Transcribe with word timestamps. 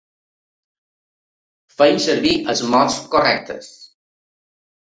Fem 1.81 2.01
servir 2.07 2.33
els 2.55 2.65
mots 2.77 2.99
correctes. 3.15 3.73